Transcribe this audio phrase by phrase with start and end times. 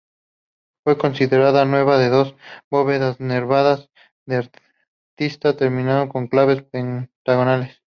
[0.83, 2.35] Fue construida nave con dos
[2.71, 3.91] bóvedas nervadas
[4.25, 4.49] de
[5.19, 7.83] arista terminadas con claves pentagonales.